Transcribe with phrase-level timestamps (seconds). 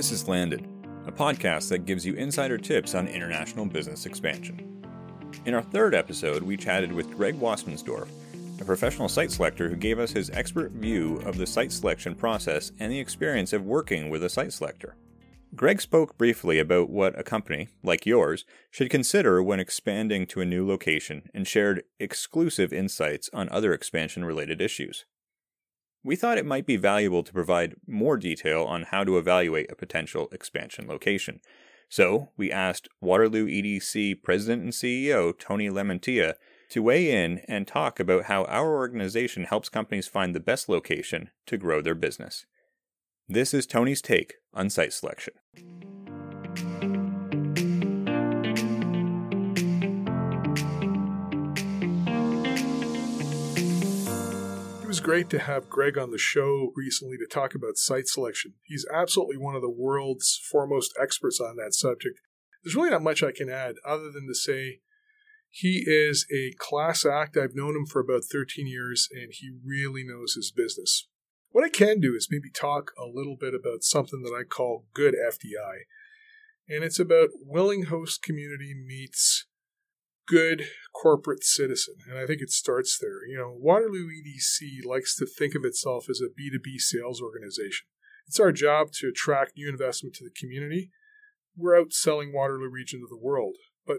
[0.00, 0.66] This is Landed,
[1.06, 4.82] a podcast that gives you insider tips on international business expansion.
[5.44, 8.08] In our third episode, we chatted with Greg Wasmensdorf,
[8.58, 12.72] a professional site selector who gave us his expert view of the site selection process
[12.80, 14.96] and the experience of working with a site selector.
[15.54, 20.46] Greg spoke briefly about what a company, like yours, should consider when expanding to a
[20.46, 25.04] new location and shared exclusive insights on other expansion related issues.
[26.02, 29.76] We thought it might be valuable to provide more detail on how to evaluate a
[29.76, 31.40] potential expansion location.
[31.90, 36.34] So, we asked Waterloo EDC President and CEO Tony LaMantia
[36.70, 41.30] to weigh in and talk about how our organization helps companies find the best location
[41.46, 42.46] to grow their business.
[43.28, 45.34] This is Tony's take on site selection.
[54.98, 58.54] Great to have Greg on the show recently to talk about site selection.
[58.64, 62.18] He's absolutely one of the world's foremost experts on that subject.
[62.64, 64.80] There's really not much I can add other than to say
[65.48, 67.36] he is a class act.
[67.36, 71.06] I've known him for about 13 years and he really knows his business.
[71.50, 74.86] What I can do is maybe talk a little bit about something that I call
[74.94, 75.82] good FDI.
[76.68, 79.46] And it's about willing host community meets
[80.30, 81.96] good corporate citizen.
[82.08, 83.26] And I think it starts there.
[83.28, 87.86] You know, Waterloo EDC likes to think of itself as a B2B sales organization.
[88.28, 90.90] It's our job to attract new investment to the community.
[91.56, 93.56] We're out selling Waterloo region to the world.
[93.84, 93.98] But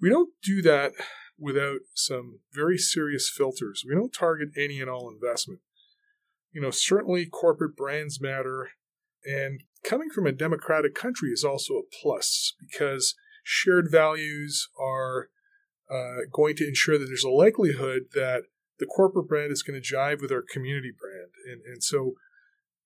[0.00, 0.92] we don't do that
[1.38, 3.82] without some very serious filters.
[3.86, 5.60] We don't target any and all investment.
[6.52, 8.70] You know, certainly corporate brands matter.
[9.24, 15.28] And coming from a democratic country is also a plus because shared values are
[15.90, 18.42] uh, going to ensure that there's a likelihood that
[18.78, 21.30] the corporate brand is going to jive with our community brand.
[21.50, 22.14] And, and so,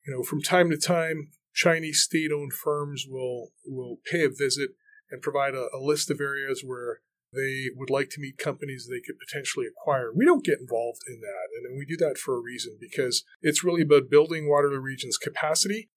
[0.06, 4.70] you know, from time to time, Chinese state-owned firms will will pay a visit
[5.10, 7.00] and provide a, a list of areas where
[7.32, 10.10] they would like to meet companies they could potentially acquire.
[10.14, 13.64] We don't get involved in that, and we do that for a reason because it's
[13.64, 15.90] really about building Waterloo Region's capacity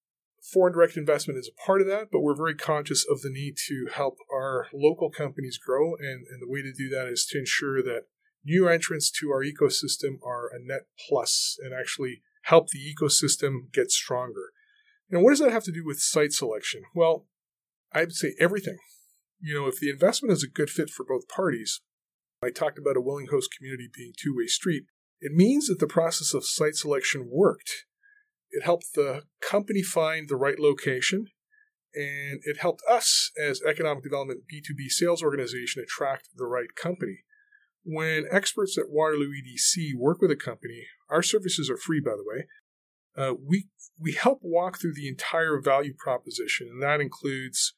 [0.52, 3.56] Foreign direct investment is a part of that, but we're very conscious of the need
[3.66, 5.94] to help our local companies grow.
[5.94, 8.02] And, and the way to do that is to ensure that
[8.44, 13.90] new entrants to our ecosystem are a net plus and actually help the ecosystem get
[13.90, 14.52] stronger.
[15.10, 16.82] And what does that have to do with site selection?
[16.94, 17.26] Well,
[17.92, 18.76] I'd say everything.
[19.40, 21.80] You know, if the investment is a good fit for both parties,
[22.42, 24.84] I talked about a willing host community being two way street.
[25.22, 27.86] It means that the process of site selection worked
[28.54, 31.26] it helped the company find the right location,
[31.92, 37.18] and it helped us as economic development B2B sales organization attract the right company.
[37.84, 42.24] When experts at Waterloo EDC work with a company, our services are free, by the
[42.24, 42.46] way.
[43.16, 43.66] Uh, we
[44.00, 47.74] we help walk through the entire value proposition, and that includes,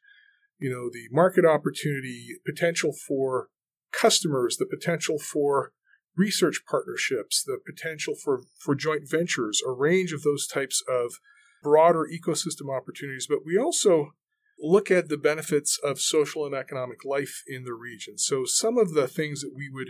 [0.59, 3.49] you know, the market opportunity, potential for
[3.93, 5.73] customers, the potential for
[6.17, 11.15] research partnerships, the potential for, for joint ventures, a range of those types of
[11.63, 13.27] broader ecosystem opportunities.
[13.29, 14.13] But we also
[14.59, 18.17] look at the benefits of social and economic life in the region.
[18.17, 19.89] So some of the things that we would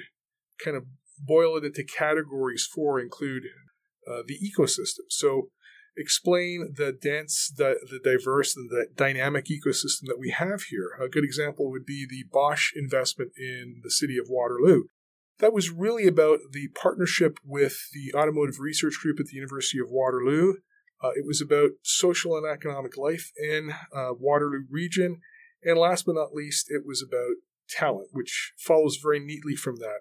[0.62, 0.84] kind of
[1.19, 3.44] boil it into categories for include
[4.10, 5.06] uh, the ecosystem.
[5.08, 5.50] So
[5.97, 10.91] explain the dense, the, the diverse, and the dynamic ecosystem that we have here.
[11.00, 14.84] A good example would be the Bosch investment in the city of Waterloo
[15.39, 19.91] that was really about the partnership with the Automotive Research Group at the University of
[19.91, 20.55] Waterloo.
[21.03, 25.21] Uh, it was about social and economic life in uh, Waterloo region.
[25.63, 27.37] And last but not least, it was about
[27.69, 30.01] talent, which follows very neatly from that.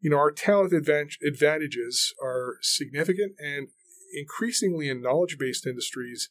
[0.00, 3.68] You know, our talent advantage, advantages are significant and
[4.14, 6.30] increasingly in knowledge based industries,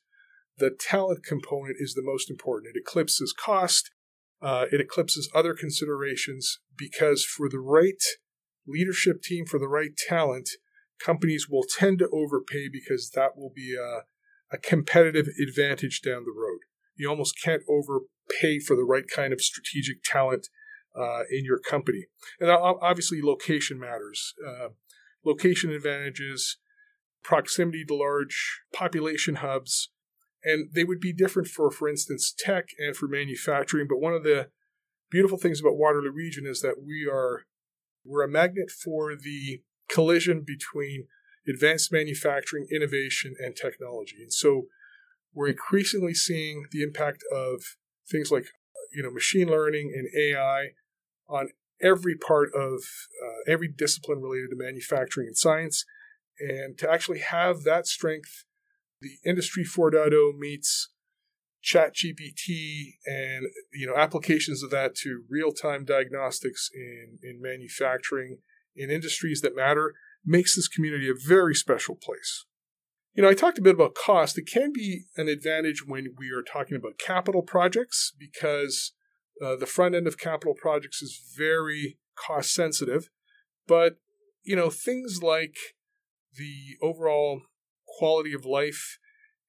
[0.57, 2.75] the talent component is the most important.
[2.75, 3.91] It eclipses cost,
[4.41, 8.01] uh, it eclipses other considerations because for the right
[8.67, 10.49] leadership team for the right talent,
[11.03, 14.01] companies will tend to overpay because that will be a,
[14.53, 16.59] a competitive advantage down the road.
[16.95, 20.47] You almost can't overpay for the right kind of strategic talent
[20.97, 22.05] uh, in your company.
[22.39, 24.33] And obviously, location matters.
[24.45, 24.69] Uh,
[25.25, 26.57] location advantages,
[27.23, 29.89] proximity to large population hubs,
[30.43, 33.87] and they would be different for, for instance, tech and for manufacturing.
[33.89, 34.49] But one of the
[35.09, 37.45] beautiful things about Waterloo Region is that we are
[38.05, 41.07] we're a magnet for the collision between
[41.47, 44.17] advanced manufacturing, innovation, and technology.
[44.21, 44.63] And so
[45.33, 47.61] we're increasingly seeing the impact of
[48.09, 48.45] things like
[48.93, 50.69] you know machine learning and AI
[51.27, 51.49] on
[51.81, 52.79] every part of
[53.23, 55.85] uh, every discipline related to manufacturing and science.
[56.39, 58.45] And to actually have that strength,
[59.01, 60.89] the Industry 4.0 meets
[61.65, 68.37] ChatGPT and you know applications of that to real-time diagnostics in, in manufacturing
[68.75, 69.93] in industries that matter
[70.25, 72.45] makes this community a very special place.
[73.13, 74.37] You know, I talked a bit about cost.
[74.37, 78.91] It can be an advantage when we are talking about capital projects because
[79.41, 83.09] uh, the front end of capital projects is very cost sensitive.
[83.67, 83.97] But,
[84.43, 85.55] you know, things like
[86.35, 87.41] the overall
[87.97, 88.97] quality of life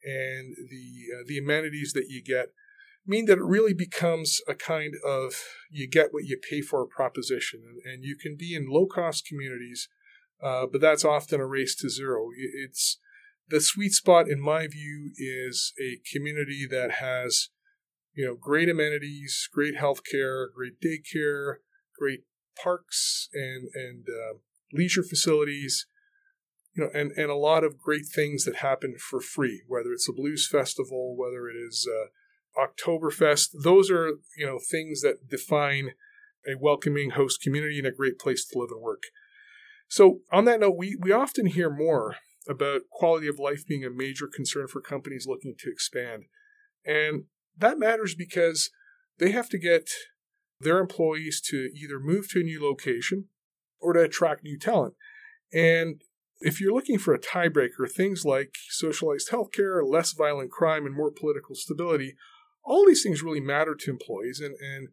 [0.07, 2.47] and the uh, the amenities that you get
[3.07, 5.35] mean that it really becomes a kind of
[5.71, 9.27] you get what you pay for proposition and, and you can be in low cost
[9.27, 9.89] communities
[10.43, 12.29] uh, but that's often a race to zero.
[12.37, 12.99] It's
[13.49, 17.49] the sweet spot in my view is a community that has
[18.15, 21.57] you know great amenities great health care great daycare
[21.99, 22.21] great
[22.61, 24.39] parks and and uh,
[24.73, 25.87] leisure facilities
[26.77, 30.09] you know, and, and a lot of great things that happen for free, whether it's
[30.09, 32.09] a blues festival, whether it is uh,
[32.61, 33.49] Oktoberfest.
[33.65, 35.93] Those are, you know, things that define
[36.47, 39.05] a welcoming host community and a great place to live and work.
[39.89, 42.17] So on that note, we, we often hear more
[42.49, 46.25] about quality of life being a major concern for companies looking to expand.
[46.85, 47.25] And
[47.57, 48.71] that matters because
[49.19, 49.91] they have to get
[50.61, 53.27] their employees to either move to a new location
[53.81, 54.95] or to attract new talent.
[55.53, 56.03] And
[56.41, 61.11] if you're looking for a tiebreaker, things like socialized healthcare, less violent crime, and more
[61.11, 62.15] political stability,
[62.65, 64.89] all these things really matter to employees and, and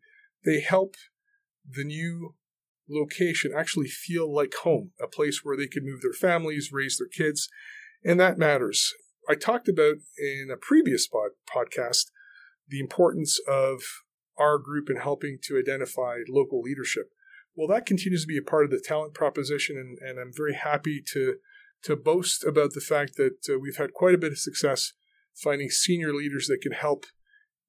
[0.45, 0.95] they help
[1.69, 2.35] the new
[2.89, 7.07] location actually feel like home, a place where they can move their families, raise their
[7.07, 7.49] kids,
[8.03, 8.93] and that matters.
[9.29, 12.11] I talked about in a previous podcast
[12.67, 13.81] the importance of
[14.37, 17.12] our group in helping to identify local leadership.
[17.55, 20.55] Well, that continues to be a part of the talent proposition, and, and I'm very
[20.55, 21.35] happy to
[21.83, 24.93] to boast about the fact that uh, we've had quite a bit of success
[25.35, 27.05] finding senior leaders that can help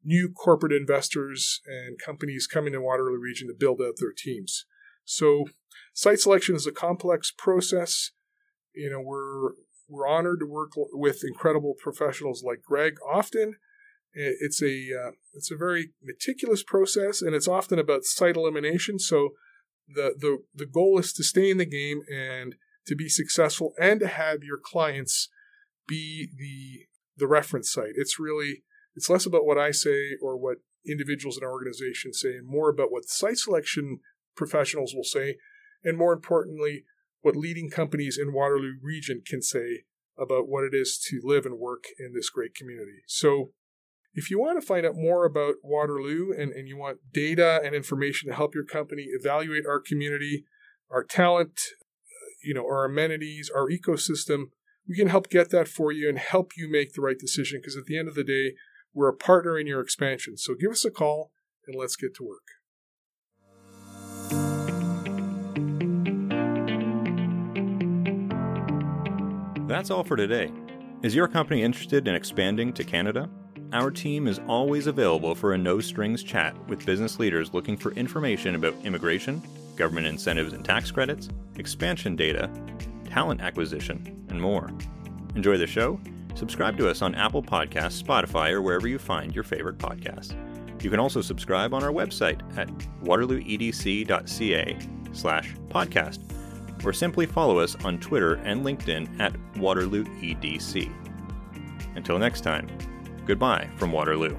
[0.04, 4.66] new corporate investors and companies coming to Waterloo region to build out their teams.
[5.04, 5.46] So,
[5.92, 8.12] site selection is a complex process.
[8.74, 9.50] You know, we're
[9.88, 12.94] we're honored to work with incredible professionals like Greg.
[13.06, 13.56] Often,
[14.12, 18.98] it's a uh, it's a very meticulous process, and it's often about site elimination.
[18.98, 19.30] So
[19.88, 24.00] the the the goal is to stay in the game and to be successful and
[24.00, 25.28] to have your clients
[25.86, 26.86] be the
[27.16, 27.92] the reference site.
[27.96, 28.62] It's really
[28.94, 32.68] it's less about what I say or what individuals in our organization say and more
[32.68, 34.00] about what site selection
[34.36, 35.36] professionals will say
[35.82, 36.84] and more importantly
[37.22, 39.84] what leading companies in Waterloo region can say
[40.18, 43.02] about what it is to live and work in this great community.
[43.06, 43.52] So
[44.14, 47.74] if you want to find out more about Waterloo and, and you want data and
[47.74, 50.44] information to help your company evaluate our community,
[50.88, 51.60] our talent,
[52.42, 54.44] you know, our amenities, our ecosystem,
[54.88, 57.76] we can help get that for you and help you make the right decision because
[57.76, 58.52] at the end of the day,
[58.92, 60.36] we're a partner in your expansion.
[60.36, 61.32] So give us a call
[61.66, 62.42] and let's get to work.
[69.66, 70.52] That's all for today.
[71.02, 73.28] Is your company interested in expanding to Canada?
[73.74, 77.90] Our team is always available for a no strings chat with business leaders looking for
[77.94, 79.42] information about immigration,
[79.74, 82.48] government incentives and tax credits, expansion data,
[83.10, 84.70] talent acquisition, and more.
[85.34, 85.98] Enjoy the show?
[86.36, 90.36] Subscribe to us on Apple Podcasts, Spotify, or wherever you find your favorite podcasts.
[90.80, 92.68] You can also subscribe on our website at
[93.02, 94.78] waterlooedc.ca
[95.12, 96.20] slash podcast,
[96.84, 100.92] or simply follow us on Twitter and LinkedIn at waterlooedc.
[101.96, 102.68] Until next time,
[103.26, 104.36] Goodbye from Waterloo.